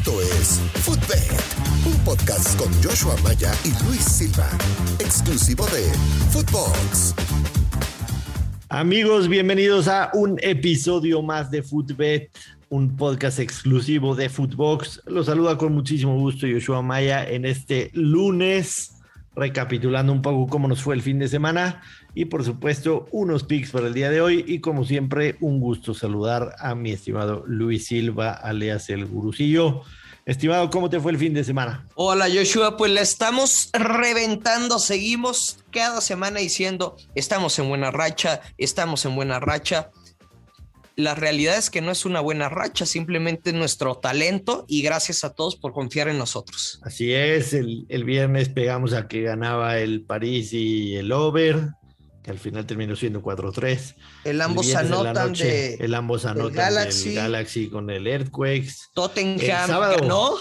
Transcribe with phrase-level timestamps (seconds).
[0.00, 1.30] Esto es Footbed,
[1.84, 4.48] un podcast con Joshua Maya y Luis Silva,
[4.98, 5.82] exclusivo de
[6.30, 7.14] Footbox.
[8.70, 12.28] Amigos, bienvenidos a un episodio más de Footbed,
[12.70, 15.02] un podcast exclusivo de Footbox.
[15.04, 18.99] Los saluda con muchísimo gusto Joshua Maya en este lunes,
[19.34, 21.82] recapitulando un poco cómo nos fue el fin de semana
[22.14, 25.94] y por supuesto unos picks para el día de hoy y como siempre un gusto
[25.94, 29.82] saludar a mi estimado Luis Silva alias el gurucillo.
[30.26, 31.86] Estimado, ¿cómo te fue el fin de semana?
[31.94, 39.04] Hola Joshua, pues la estamos reventando, seguimos cada semana diciendo, estamos en buena racha, estamos
[39.06, 39.90] en buena racha.
[41.00, 45.32] La realidad es que no es una buena racha, simplemente nuestro talento y gracias a
[45.32, 46.78] todos por confiar en nosotros.
[46.82, 51.70] Así es, el, el viernes pegamos a que ganaba el París y el over,
[52.22, 53.94] que al final terminó siendo 4-3.
[54.24, 57.08] El ambos anotan de, el ambos anotan Galaxy.
[57.10, 58.74] del Galaxy con el Earthquakes.
[58.92, 59.96] Tottenham El sábado.
[60.00, 60.32] ganó.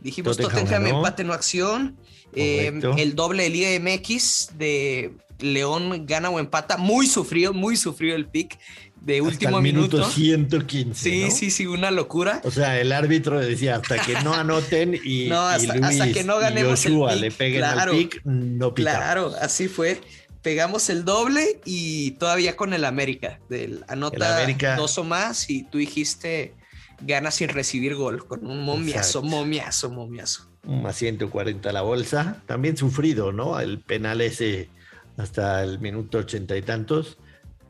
[0.00, 0.96] Dijimos Tottenham Tottenham, ganó.
[0.96, 1.98] empate no acción.
[2.34, 6.76] Eh, el doble de Liga MX de León gana o empata.
[6.78, 8.58] Muy sufrido, muy sufrido el pick
[9.00, 10.12] de Hasta último el minuto, minuto.
[10.12, 10.94] 115.
[11.10, 11.30] Sí, ¿no?
[11.30, 12.40] sí, sí, una locura.
[12.44, 16.12] O sea, el árbitro decía hasta que no anoten y, No, hasta- y Luis hasta
[16.12, 17.92] que no y ganemos el Joshua pick, le peguen claro.
[17.92, 18.98] al pick, no pitamos.
[18.98, 20.00] Claro, así fue.
[20.42, 23.40] Pegamos el doble y todavía con el América.
[23.48, 24.76] Del El anota América.
[24.76, 26.54] dos o más y tú dijiste
[27.02, 29.22] gana sin recibir gol con un momiazo, Exacto.
[29.22, 30.50] momiazo, momiazo.
[30.64, 32.42] Más 140 la bolsa.
[32.46, 33.58] También sufrido, ¿no?
[33.60, 34.68] El penal ese
[35.16, 37.16] hasta el minuto ochenta y tantos.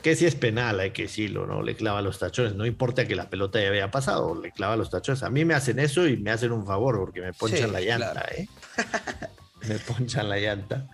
[0.02, 1.62] Que si es penal, hay que decirlo, ¿no?
[1.62, 2.54] Le clava los tachones.
[2.54, 5.22] No importa que la pelota ya había pasado, le clava los tachones.
[5.22, 7.80] A mí me hacen eso y me hacen un favor porque me ponchan Sí, la
[7.80, 8.28] llanta, claro.
[8.36, 8.48] ¿eh?
[9.68, 10.88] me ponchan la llanta.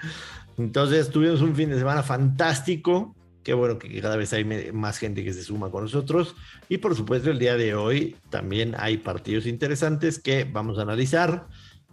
[0.59, 3.15] Entonces tuvimos un fin de semana fantástico.
[3.43, 6.35] Qué bueno que cada vez hay más gente que se suma con nosotros.
[6.69, 11.47] Y por supuesto, el día de hoy también hay partidos interesantes que vamos a analizar.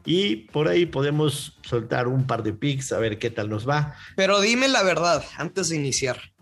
[0.06, 3.94] Y por ahí podemos soltar un par de picks a ver qué tal nos va.
[4.16, 6.33] Pero dime la verdad, antes de iniciar.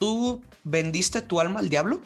[0.00, 2.00] ¿Tú vendiste tu alma al diablo?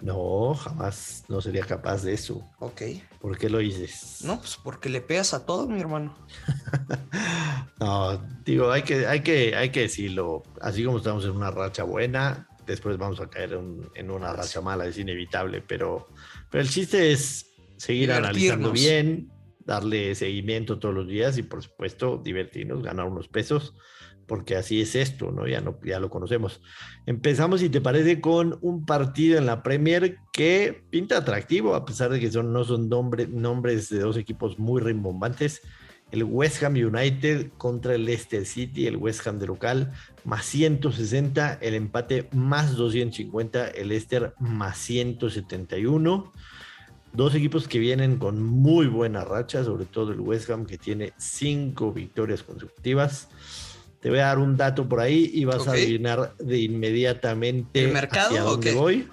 [0.00, 2.42] No, jamás no sería capaz de eso.
[2.58, 2.80] Ok.
[3.20, 4.20] ¿Por qué lo dices?
[4.24, 6.16] No, pues porque le pegas a todo, mi hermano.
[7.78, 10.42] No, digo, hay que, hay que, hay que decirlo.
[10.60, 14.60] Así como estamos en una racha buena, después vamos a caer en, en una racha
[14.60, 15.62] mala, es inevitable.
[15.62, 16.08] Pero,
[16.50, 17.46] pero el chiste es
[17.78, 19.30] seguir analizando bien,
[19.60, 23.74] darle seguimiento todos los días y, por supuesto, divertirnos, ganar unos pesos,
[24.30, 25.48] porque así es esto, ¿no?
[25.48, 26.60] Ya, no, ya lo conocemos.
[27.04, 32.10] Empezamos, si te parece, con un partido en la Premier que pinta atractivo, a pesar
[32.12, 35.62] de que son, no son nombre- nombres de dos equipos muy rimbombantes
[36.12, 39.92] el West Ham United contra el Leicester City, el West Ham de local,
[40.24, 46.32] más 160, el empate más 250, el Leicester más 171.
[47.12, 51.12] Dos equipos que vienen con muy buena racha, sobre todo el West Ham que tiene
[51.16, 53.28] cinco victorias consecutivas.
[54.00, 57.92] Te voy a dar un dato por ahí y vas a adivinar de inmediatamente ¿El
[57.92, 59.08] mercado hacia dónde voy.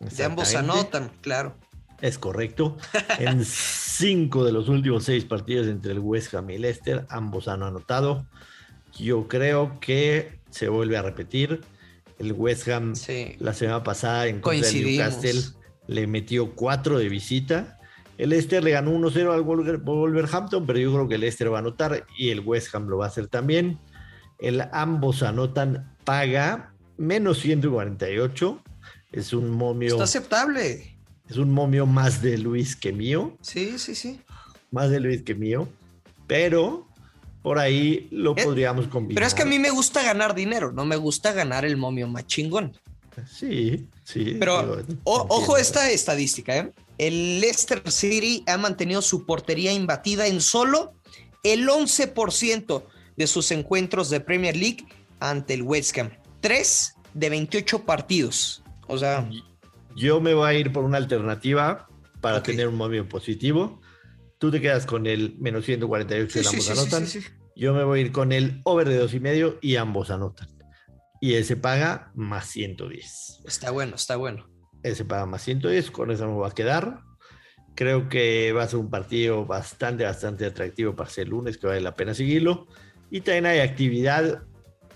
[0.00, 1.56] De ambos anotan, claro.
[2.00, 2.76] Es correcto.
[3.18, 7.64] En cinco de los últimos seis partidos entre el West Ham y Leicester, ambos han
[7.64, 8.26] anotado.
[8.96, 11.60] Yo creo que se vuelve a repetir.
[12.20, 13.34] El West Ham Sí.
[13.40, 14.84] la semana pasada en contra del.
[14.84, 15.40] Newcastle
[15.88, 17.78] le metió cuatro de visita.
[18.18, 21.58] El Leicester le ganó 1-0 al Wolver- Wolverhampton, pero yo creo que el Leicester va
[21.58, 23.78] a anotar y el West Ham lo va a hacer también.
[24.38, 28.62] El ambos anotan paga menos 148.
[29.12, 30.98] Es un momio, Está aceptable.
[31.28, 34.20] es un momio más de Luis que mío Sí, sí, sí.
[34.70, 35.68] más de Luis que mío,
[36.26, 36.86] pero
[37.42, 39.14] por ahí lo Eh, podríamos combinar.
[39.14, 42.06] Pero es que a mí me gusta ganar dinero, no me gusta ganar el momio
[42.06, 42.76] más chingón.
[43.26, 44.36] Sí, sí.
[44.38, 45.02] Pero digo, o- entiendo.
[45.34, 46.72] ojo esta estadística, ¿eh?
[46.98, 50.92] El Leicester City ha mantenido su portería imbatida en solo
[51.42, 52.84] el 11%
[53.18, 54.86] de sus encuentros de Premier League
[55.18, 56.10] ante el West Ham.
[56.40, 58.62] 3 de 28 partidos.
[58.86, 59.28] O sea,
[59.96, 61.88] Yo me voy a ir por una alternativa
[62.20, 63.80] para tener un momio positivo.
[64.38, 67.06] Tú te quedas con el menos 148 sí, y sí, ambos sí, anotan.
[67.56, 70.48] Yo me voy a ir con el over de dos y medio y ambos anotan.
[71.20, 73.40] Y ese paga más 110.
[73.46, 74.48] está bueno, está bueno.
[74.84, 77.00] Ese paga más 110, con eso me voy a quedar.
[77.74, 81.80] Creo que va a ser un partido bastante, bastante atractivo para ser lunes, que vale
[81.80, 82.68] la pena seguirlo.
[83.10, 84.42] Y también hay actividad,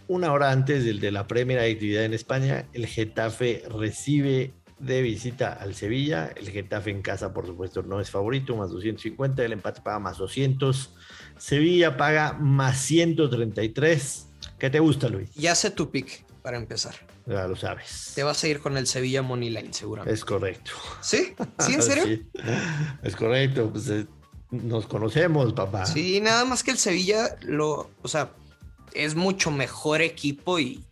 [0.09, 2.67] una hora antes del de la Premier, hay actividad en España.
[2.73, 6.31] El Getafe recibe de visita al Sevilla.
[6.37, 9.45] El Getafe en casa, por supuesto, no es favorito, más 250.
[9.45, 10.91] El empate paga más 200.
[11.39, 14.27] Sevilla paga más 133.
[14.59, 15.33] ¿Qué te gusta, Luis?
[15.35, 16.95] Ya sé tu pick para empezar.
[17.27, 18.13] ya lo sabes.
[18.17, 20.13] Te vas a ir con el Sevilla Money Line, seguramente.
[20.15, 20.73] Es correcto.
[21.01, 21.35] ¿Sí?
[21.61, 22.05] ¿Sí, en serio?
[22.05, 22.27] Sí.
[23.05, 24.07] Es correcto, pues eh,
[24.53, 25.87] nos conocemos, papá.
[25.87, 28.33] Sí, nada más que el Sevilla, lo, o sea,
[28.93, 30.85] es mucho mejor equipo y,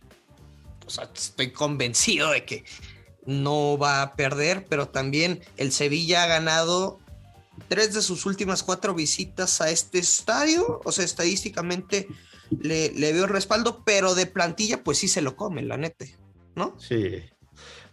[0.85, 2.65] o sea, estoy convencido de que
[3.25, 6.99] no va a perder, pero también el Sevilla ha ganado
[7.67, 12.07] tres de sus últimas cuatro visitas a este estadio, o sea, estadísticamente
[12.49, 16.05] le, le veo el respaldo, pero de plantilla, pues sí se lo come, la neta,
[16.55, 16.75] ¿no?
[16.79, 17.23] Sí,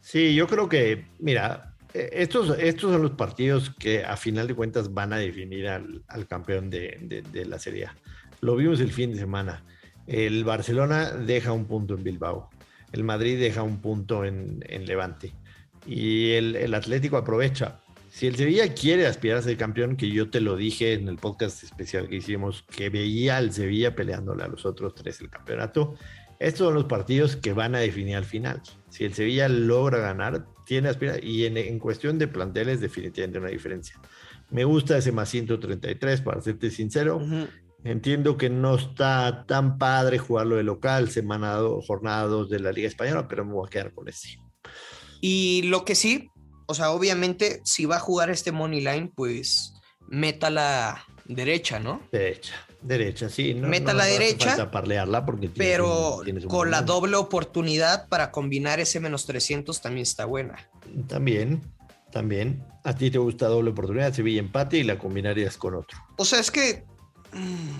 [0.00, 4.92] sí, yo creo que, mira, estos, estos son los partidos que a final de cuentas
[4.92, 7.96] van a definir al, campeón de, la Serie A.
[8.40, 9.64] Lo vimos el fin de semana.
[10.06, 12.50] El Barcelona deja un punto en Bilbao.
[12.92, 15.34] El Madrid deja un punto en, en Levante.
[15.86, 17.80] Y el, el, Atlético aprovecha.
[18.10, 21.16] Si el Sevilla quiere aspirar a ser campeón, que yo te lo dije en el
[21.16, 25.94] podcast especial que hicimos, que veía al Sevilla peleándole a los otros tres el campeonato,
[26.38, 28.62] estos son los partidos que van a definir al final.
[28.90, 31.26] Si el Sevilla logra ganar, tiene aspiración.
[31.26, 33.98] Y en, en, cuestión de planteles, definitivamente una diferencia.
[34.50, 37.16] Me gusta ese más 133, para serte sincero.
[37.16, 37.48] Uh -huh.
[37.84, 42.72] Entiendo que no está tan padre jugarlo de local, semana 2, jornada 2 de la
[42.72, 44.36] Liga Española, pero me voy a quedar con ese.
[45.22, 46.28] Y lo que sí,
[46.66, 49.72] o sea, obviamente, si va a jugar este Money Line, pues
[50.06, 52.02] meta la derecha, ¿no?
[52.10, 53.54] Derecha, derecha, sí.
[53.54, 54.48] No, meta no, la no derecha.
[54.48, 58.98] Falta parlearla porque tienes pero un, tienes un con la doble oportunidad para combinar ese
[58.98, 60.68] menos 300 también está buena.
[61.06, 61.62] También,
[62.10, 62.64] también.
[62.84, 65.98] A ti te gusta doble oportunidad, Sevilla empate y la combinarías con otro.
[66.16, 66.84] O sea, es que.
[67.32, 67.76] Mmm,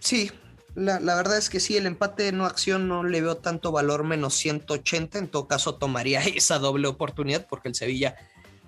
[0.00, 0.30] sí,
[0.74, 4.04] la, la, verdad es que sí, el empate no acción no le veo tanto valor
[4.04, 5.18] menos 180.
[5.18, 8.16] En todo caso, tomaría esa doble oportunidad porque el Sevilla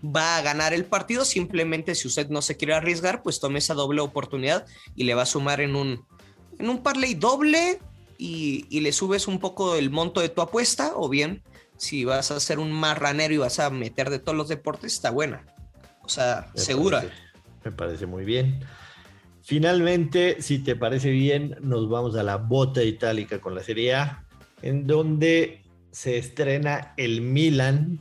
[0.05, 1.25] va a ganar el partido.
[1.25, 5.23] Simplemente, si usted no se quiere arriesgar, pues tome esa doble oportunidad y le va
[5.23, 6.05] a sumar en un,
[6.59, 7.81] en un parlay doble
[8.17, 10.93] y, y le subes un poco el monto de tu apuesta.
[10.95, 11.43] O bien,
[11.77, 15.11] si vas a hacer un marranero y vas a meter de todos los deportes, está
[15.11, 15.45] buena.
[16.03, 17.01] O sea, me segura.
[17.01, 17.17] Parece,
[17.65, 18.61] me parece muy bien.
[19.43, 24.27] Finalmente, si te parece bien, nos vamos a la bota itálica con la Serie A,
[24.61, 28.01] en donde se estrena el Milan,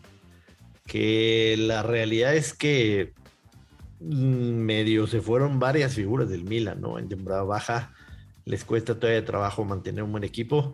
[0.87, 3.13] que la realidad es que
[3.99, 6.97] medio se fueron varias figuras del Milan, ¿no?
[6.97, 7.93] En temporada baja
[8.45, 10.73] les cuesta todavía trabajo mantener un buen equipo.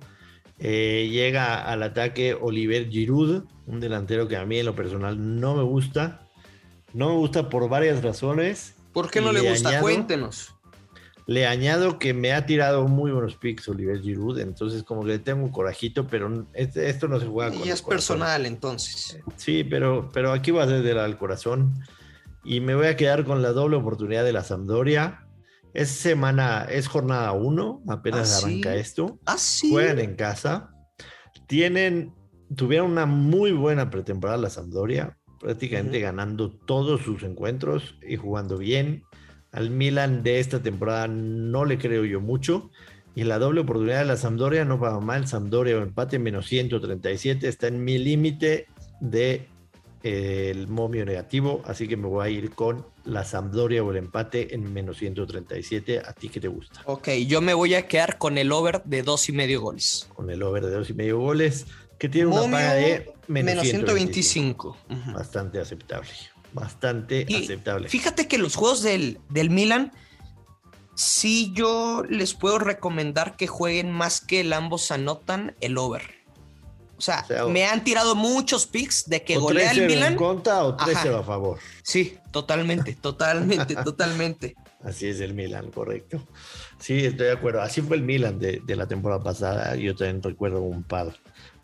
[0.59, 5.55] Eh, llega al ataque Oliver Giroud, un delantero que a mí en lo personal no
[5.55, 6.27] me gusta.
[6.93, 8.75] No me gusta por varias razones.
[8.93, 9.69] ¿Por qué no le gusta?
[9.69, 10.53] Añado, Cuéntenos.
[11.25, 15.19] Le añado que me ha tirado muy buenos picks Oliver Giroud, entonces como que le
[15.19, 19.19] tengo un corajito, pero este, esto no se juega y con es personal entonces.
[19.37, 21.73] Sí, pero, pero aquí va del al corazón
[22.43, 25.25] y me voy a quedar con la doble oportunidad de la Sampdoria.
[25.73, 28.79] Es semana, es jornada 1, apenas ¿Ah, arranca sí?
[28.79, 29.19] esto.
[29.25, 29.71] ¿Ah, sí?
[29.71, 30.69] Juegan en casa.
[31.47, 32.13] Tienen,
[32.55, 36.03] tuvieron una muy buena pretemporada la Sampdoria, prácticamente uh -huh.
[36.03, 39.03] ganando todos sus encuentros y jugando bien.
[39.53, 42.71] Al Milan de esta temporada no le creo yo mucho.
[43.15, 45.27] Y en la doble oportunidad de la Sampdoria no va mal.
[45.27, 48.67] Sampdoria o empate menos 137 está en mi límite
[48.99, 49.47] de
[50.01, 53.97] eh, el momio negativo, así que me voy a ir con la Sampdoria o el
[53.97, 55.99] empate en menos 137.
[55.99, 56.81] ¿A ti qué te gusta?
[56.85, 60.09] Ok, yo me voy a quedar con el over de dos y medio goles.
[60.15, 61.67] Con el over de dos y medio goles,
[61.99, 64.75] que tiene momio una paga de menos, menos 125.
[64.75, 64.77] 125.
[64.89, 65.13] Uh -huh.
[65.13, 66.09] Bastante aceptable
[66.53, 67.89] bastante y aceptable.
[67.89, 69.91] Fíjate que los juegos del, del Milan,
[70.95, 76.23] sí yo les puedo recomendar que jueguen más que el ambos anotan el over.
[76.97, 80.13] O sea, o sea me han tirado muchos picks de que golea el Milan.
[80.13, 81.59] en contra o 13 a favor?
[81.81, 84.55] Sí, totalmente, totalmente, totalmente.
[84.83, 86.25] Así es el Milan, correcto.
[86.77, 87.61] Sí, estoy de acuerdo.
[87.61, 89.75] Así fue el Milan de, de la temporada pasada.
[89.75, 91.15] Yo también recuerdo un par,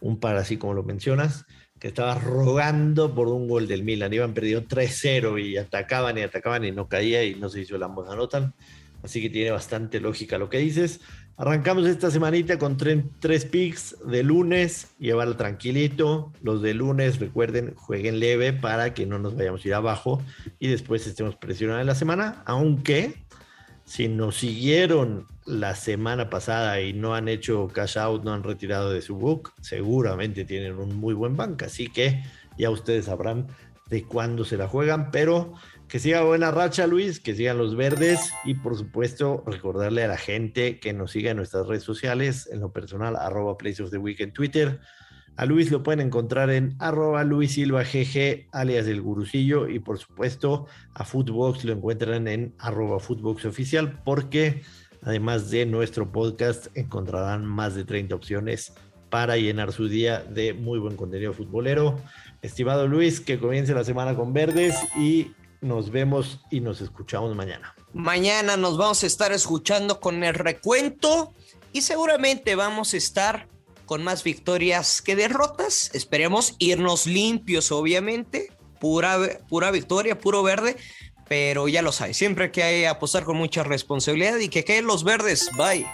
[0.01, 1.45] un par así como lo mencionas
[1.79, 4.13] que estaba rogando por un gol del Milan.
[4.13, 7.83] Iban perdido 3-0 y atacaban y atacaban y no caía y no se hizo el
[7.83, 8.53] ambos anotan.
[9.01, 10.99] Así que tiene bastante lógica lo que dices.
[11.37, 16.33] Arrancamos esta semanita con tres, picks de lunes, llevarlo tranquilito.
[16.43, 20.21] Los de lunes, recuerden, jueguen leve para que no nos vayamos a ir abajo
[20.59, 22.43] y después estemos presionados en la semana.
[22.45, 23.13] Aunque
[23.89, 28.91] si nos siguieron la semana pasada y no han hecho cash out, no han retirado
[28.91, 31.63] de su book, seguramente tienen un muy buen bank.
[31.63, 32.23] Así que
[32.55, 33.47] ya ustedes sabrán
[33.87, 35.55] de cuándo se la juegan, pero
[35.87, 40.17] que siga buena racha, Luis, que sigan los verdes y por supuesto recordarle a la
[40.17, 43.97] gente que nos siga en nuestras redes sociales, en lo personal, arroba Place of the
[43.97, 44.81] Week en Twitter.
[45.35, 49.97] A Luis lo pueden encontrar en arroba Luis Silva GG, alias el gurucillo, y por
[49.97, 54.61] supuesto a Footbox lo encuentran en arroba Footbox oficial, porque
[55.01, 58.73] además de nuestro podcast encontrarán más de 30 opciones
[59.09, 61.99] para llenar su día de muy buen contenido futbolero.
[62.41, 65.31] Estimado Luis, que comience la semana con verdes y
[65.61, 67.75] nos vemos y nos escuchamos mañana.
[67.93, 71.33] Mañana nos vamos a estar escuchando con el recuento
[71.73, 73.47] y seguramente vamos a estar
[73.89, 75.89] con más victorias que derrotas.
[75.95, 78.51] Esperemos irnos limpios, obviamente.
[78.79, 79.17] Pura,
[79.49, 80.77] pura victoria, puro verde.
[81.27, 85.03] Pero ya lo sabes, siempre hay que apostar con mucha responsabilidad y que queden los
[85.03, 85.49] verdes.
[85.57, 85.87] Bye.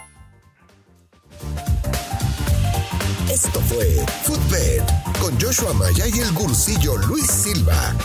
[3.30, 4.82] Esto fue Footbed
[5.18, 7.96] con Joshua Maya y el gursillo Luis Silva,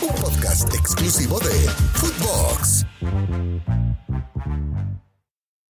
[0.00, 2.86] un podcast exclusivo de Footbox.